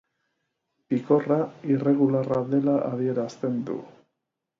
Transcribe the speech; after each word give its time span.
Pikorra 0.93 1.37
irregularra 1.73 2.39
dela 2.55 2.75
adierazten 2.87 3.61
du. 3.69 3.77